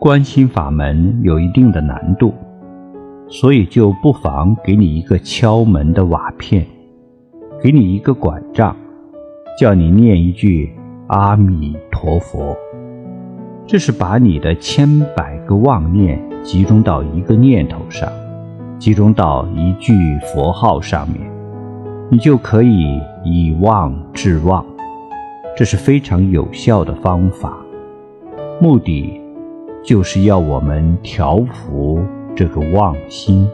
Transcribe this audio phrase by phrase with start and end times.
[0.00, 2.32] 观心法门有一定的难度，
[3.28, 6.64] 所以就不妨给你一个敲门的瓦片，
[7.60, 8.76] 给你一个拐杖，
[9.58, 10.72] 叫你念一句
[11.08, 12.56] 阿弥陀佛。
[13.66, 18.08] 这是把你的千百个妄念集中到一个念头上，
[18.78, 21.28] 集中到一句佛号上面，
[22.08, 24.64] 你就可以以妄制妄。
[25.56, 27.58] 这是非常有效的方法，
[28.60, 29.17] 目的。
[29.88, 31.98] 就是要我们调伏
[32.36, 33.48] 这个妄心。